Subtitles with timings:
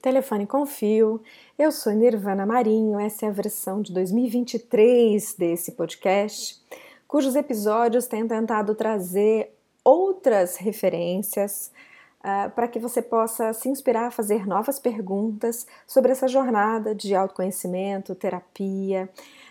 [0.00, 1.20] Telefone com Fio.
[1.58, 6.62] Eu sou Nirvana Marinho, essa é a versão de 2023 desse podcast,
[7.08, 11.72] cujos episódios têm tentado trazer outras referências
[12.20, 17.12] uh, para que você possa se inspirar a fazer novas perguntas sobre essa jornada de
[17.16, 19.10] autoconhecimento, terapia,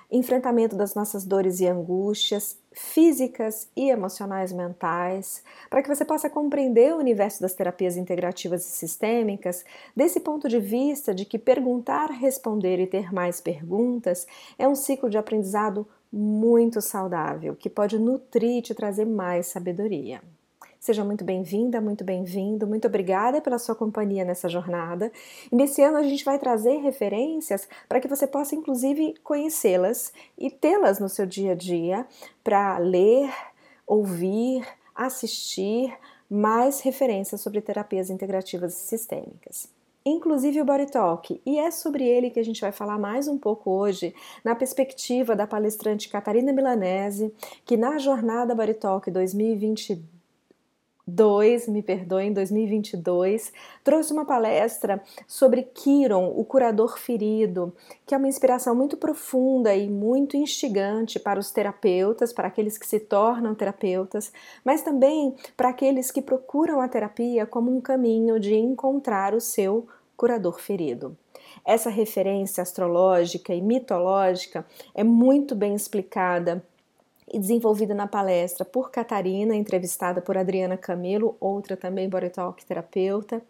[0.10, 6.94] enfrentamento das nossas dores e angústias físicas e emocionais mentais, para que você possa compreender
[6.94, 9.66] o universo das terapias integrativas e sistêmicas
[9.96, 15.10] desse ponto de vista de que perguntar, responder e ter mais perguntas é um ciclo
[15.10, 20.21] de aprendizado muito saudável, que pode nutrir e te trazer mais sabedoria.
[20.79, 25.11] Seja muito bem-vinda, muito bem-vindo, muito obrigada pela sua companhia nessa jornada.
[25.51, 30.50] E nesse ano a gente vai trazer referências para que você possa, inclusive, conhecê-las e
[30.51, 32.05] tê-las no seu dia a dia
[32.44, 33.30] para ler,
[33.86, 35.94] ouvir, assistir
[36.30, 39.75] mais referências sobre terapias integrativas e sistêmicas
[40.09, 43.38] inclusive o Body Talk, e é sobre ele que a gente vai falar mais um
[43.38, 47.34] pouco hoje, na perspectiva da palestrante Catarina Milanese,
[47.66, 50.17] que na jornada Body Talk 2022
[51.08, 57.73] 2, me perdoem, 2022, trouxe uma palestra sobre Kiron, o curador ferido,
[58.05, 62.85] que é uma inspiração muito profunda e muito instigante para os terapeutas, para aqueles que
[62.85, 64.33] se tornam terapeutas,
[64.66, 69.88] mas também para aqueles que procuram a terapia como um caminho de encontrar o seu
[70.17, 71.16] curador ferido.
[71.63, 76.63] Essa referência astrológica e mitológica é muito bem explicada
[77.33, 83.42] desenvolvida na palestra por Catarina, entrevistada por Adriana Camelo, outra também body talk terapeuta,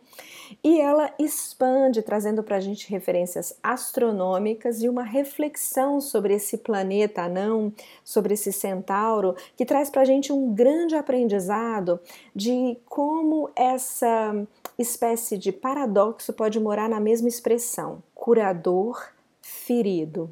[0.64, 7.24] e ela expande trazendo para a gente referências astronômicas e uma reflexão sobre esse planeta
[7.24, 7.72] anão,
[8.04, 12.00] sobre esse centauro, que traz para a gente um grande aprendizado
[12.34, 14.48] de como essa
[14.78, 20.30] espécie de paradoxo pode morar na mesma expressão, curador ferido.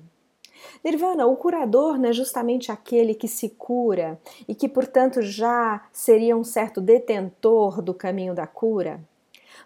[0.84, 6.36] Nirvana, o curador não é justamente aquele que se cura e que, portanto, já seria
[6.36, 9.00] um certo detentor do caminho da cura?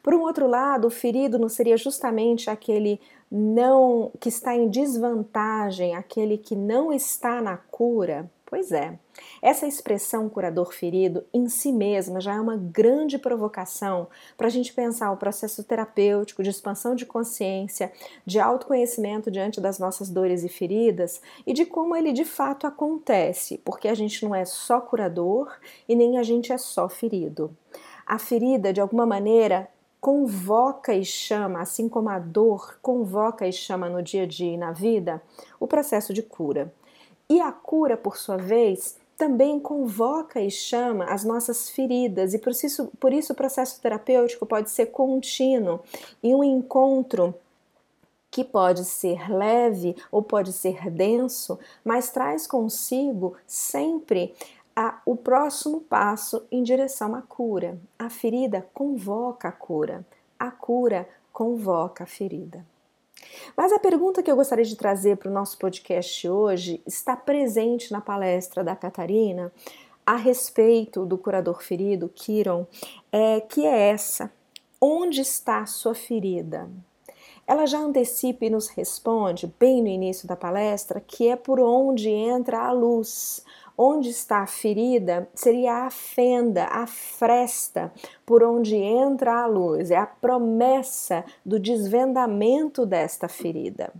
[0.01, 2.99] Por um outro lado, o ferido não seria justamente aquele
[3.31, 8.29] não que está em desvantagem, aquele que não está na cura?
[8.49, 8.97] Pois é,
[9.43, 14.73] essa expressão curador ferido em si mesma já é uma grande provocação para a gente
[14.73, 17.93] pensar o processo terapêutico de expansão de consciência,
[18.25, 23.59] de autoconhecimento diante das nossas dores e feridas e de como ele de fato acontece,
[23.59, 25.55] porque a gente não é só curador
[25.87, 27.55] e nem a gente é só ferido.
[28.03, 29.69] A ferida, de alguma maneira,
[30.01, 34.57] convoca e chama, assim como a dor convoca e chama no dia a dia e
[34.57, 35.21] na vida,
[35.59, 36.73] o processo de cura.
[37.29, 42.51] E a cura, por sua vez, também convoca e chama as nossas feridas, e por
[42.51, 45.81] isso, por isso o processo terapêutico pode ser contínuo
[46.23, 47.35] e um encontro
[48.31, 54.33] que pode ser leve ou pode ser denso, mas traz consigo sempre
[54.75, 57.77] a, o próximo passo em direção à cura.
[57.97, 60.05] A ferida convoca a cura,
[60.39, 62.65] a cura convoca a ferida.
[63.55, 67.91] Mas a pergunta que eu gostaria de trazer para o nosso podcast hoje está presente
[67.91, 69.51] na palestra da Catarina
[70.05, 72.65] a respeito do curador ferido, Kiron,
[73.11, 74.31] é, que é essa:
[74.81, 76.69] onde está a sua ferida?
[77.45, 82.07] Ela já antecipa e nos responde, bem no início da palestra, que é por onde
[82.07, 83.43] entra a luz,
[83.81, 87.93] Onde está a ferida seria a fenda, a fresta
[88.25, 93.93] por onde entra a luz, é a promessa do desvendamento desta ferida.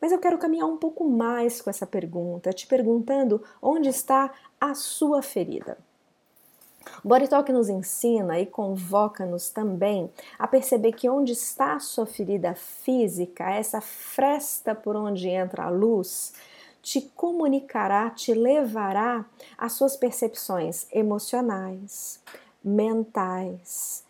[0.00, 4.76] Mas eu quero caminhar um pouco mais com essa pergunta, te perguntando onde está a
[4.76, 5.76] sua ferida.
[7.04, 12.06] O Body Talk nos ensina e convoca-nos também a perceber que onde está a sua
[12.06, 16.32] ferida física, essa fresta por onde entra a luz,
[16.82, 19.24] te comunicará, te levará
[19.56, 22.20] às suas percepções emocionais,
[22.62, 24.04] mentais,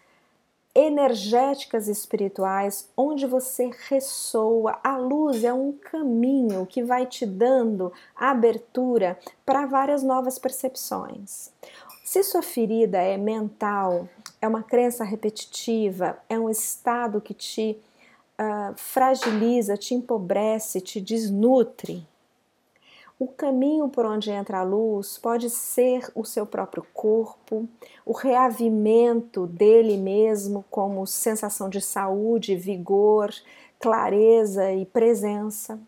[0.74, 4.78] energéticas espirituais, onde você ressoa.
[4.82, 11.50] A luz é um caminho que vai te dando abertura para várias novas percepções.
[12.04, 14.08] Se sua ferida é mental,
[14.40, 17.78] é uma crença repetitiva, é um estado que te
[18.38, 22.06] uh, fragiliza, te empobrece, te desnutre,
[23.20, 27.68] o caminho por onde entra a luz pode ser o seu próprio corpo,
[28.06, 33.30] o reavimento dele mesmo, como sensação de saúde, vigor,
[33.78, 35.78] clareza e presença.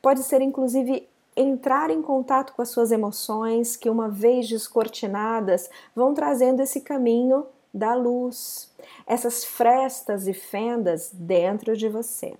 [0.00, 6.14] Pode ser inclusive entrar em contato com as suas emoções, que uma vez descortinadas vão
[6.14, 7.44] trazendo esse caminho
[7.74, 8.72] da luz,
[9.04, 12.36] essas frestas e fendas dentro de você.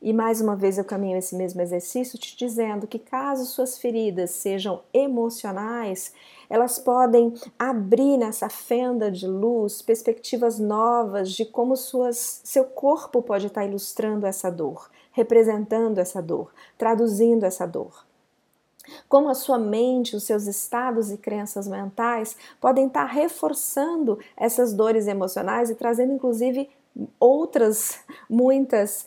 [0.00, 4.30] E mais uma vez eu caminho esse mesmo exercício te dizendo que caso suas feridas
[4.30, 6.12] sejam emocionais,
[6.48, 13.48] elas podem abrir nessa fenda de luz perspectivas novas de como suas, seu corpo pode
[13.48, 18.06] estar ilustrando essa dor, representando essa dor, traduzindo essa dor.
[19.08, 25.06] Como a sua mente, os seus estados e crenças mentais podem estar reforçando essas dores
[25.06, 26.70] emocionais e trazendo inclusive
[27.18, 29.06] outras muitas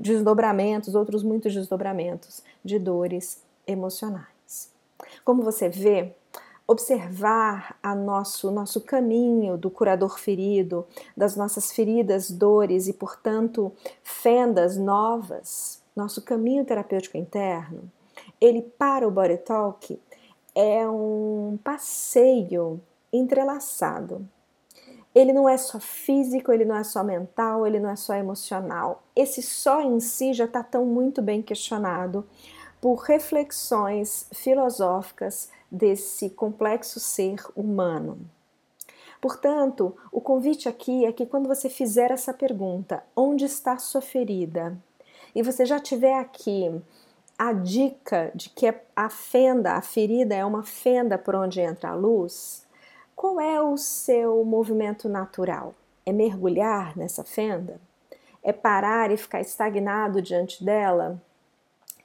[0.00, 4.70] desdobramentos, outros muitos desdobramentos de dores emocionais.
[5.24, 6.14] Como você vê,
[6.66, 13.72] observar a nosso nosso caminho do curador ferido, das nossas feridas, dores e, portanto,
[14.02, 17.90] fendas novas, nosso caminho terapêutico interno,
[18.40, 20.00] ele para o Body Talk
[20.54, 22.80] é um passeio
[23.12, 24.28] entrelaçado
[25.14, 29.02] ele não é só físico, ele não é só mental, ele não é só emocional.
[29.14, 32.24] Esse só em si já está tão muito bem questionado
[32.80, 38.18] por reflexões filosóficas desse complexo ser humano.
[39.20, 44.78] Portanto, o convite aqui é que quando você fizer essa pergunta, onde está sua ferida?
[45.34, 46.80] E você já tiver aqui
[47.38, 51.94] a dica de que a fenda, a ferida é uma fenda por onde entra a
[51.94, 52.66] luz,
[53.20, 55.74] qual é o seu movimento natural?
[56.06, 57.78] É mergulhar nessa fenda?
[58.42, 61.20] É parar e ficar estagnado diante dela,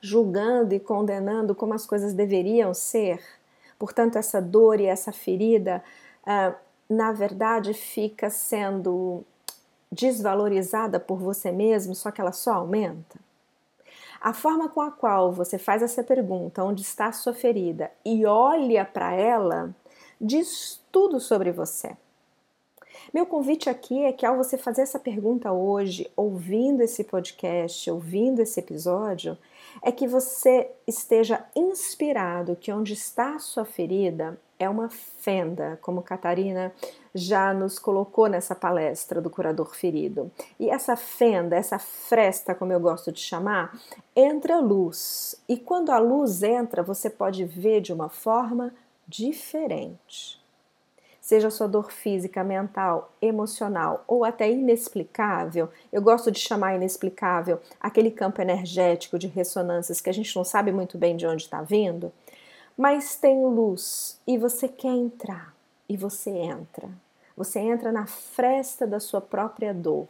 [0.02, 3.24] julgando e condenando como as coisas deveriam ser?
[3.80, 5.82] Portanto, essa dor e essa ferida,
[6.26, 6.54] ah,
[6.90, 9.24] na verdade, fica sendo
[9.90, 13.18] desvalorizada por você mesmo, só que ela só aumenta?
[14.20, 18.26] A forma com a qual você faz essa pergunta, onde está a sua ferida, e
[18.26, 19.74] olha para ela,
[20.20, 21.96] diz tudo sobre você.
[23.14, 28.42] Meu convite aqui é que ao você fazer essa pergunta hoje, ouvindo esse podcast, ouvindo
[28.42, 29.38] esse episódio,
[29.82, 36.02] é que você esteja inspirado que onde está a sua ferida é uma fenda, como
[36.02, 36.74] Catarina
[37.14, 40.32] já nos colocou nessa palestra do curador ferido.
[40.60, 43.78] E essa fenda, essa fresta, como eu gosto de chamar,
[44.16, 45.36] entra luz.
[45.48, 48.74] E quando a luz entra, você pode ver de uma forma
[49.08, 50.44] diferente.
[51.20, 58.12] Seja sua dor física, mental, emocional ou até inexplicável, eu gosto de chamar inexplicável aquele
[58.12, 62.14] campo energético de ressonâncias que a gente não sabe muito bem de onde está vindo,
[62.78, 65.56] mas tem luz e você quer entrar
[65.90, 66.90] e você entra.
[67.36, 70.08] Você entra na fresta da sua própria dor.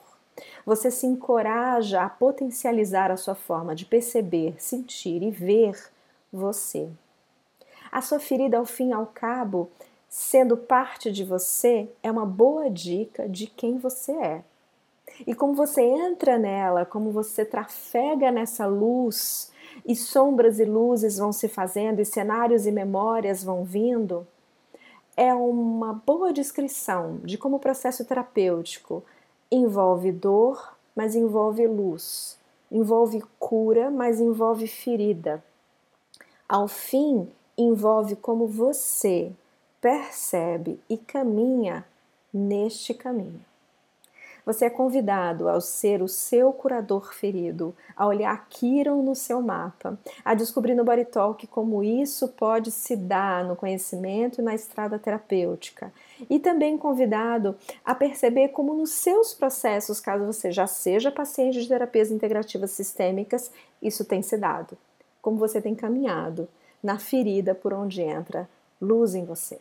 [0.65, 5.91] Você se encoraja a potencializar a sua forma de perceber, sentir e ver
[6.31, 6.89] você.
[7.91, 9.69] A sua ferida, ao fim e ao cabo,
[10.09, 14.43] sendo parte de você, é uma boa dica de quem você é.
[15.25, 19.51] E como você entra nela, como você trafega nessa luz,
[19.85, 24.25] e sombras e luzes vão se fazendo, e cenários e memórias vão vindo,
[25.17, 29.03] é uma boa descrição de como o processo terapêutico
[29.51, 32.37] envolve dor, mas envolve luz,
[32.71, 35.43] envolve cura, mas envolve ferida.
[36.47, 39.31] Ao fim, envolve como você
[39.81, 41.85] percebe e caminha
[42.33, 43.41] neste caminho.
[44.45, 49.97] Você é convidado ao ser o seu curador ferido, a olhar Kiron no seu mapa,
[50.23, 54.99] a descobrir no Body Talk como isso pode se dar no conhecimento e na estrada
[54.99, 55.91] terapêutica.
[56.29, 61.67] E também convidado a perceber como nos seus processos, caso você já seja paciente de
[61.67, 63.51] terapias integrativas sistêmicas,
[63.81, 64.77] isso tem se dado.
[65.23, 66.47] Como você tem caminhado
[66.85, 68.47] na ferida por onde entra
[68.79, 69.59] luz em você.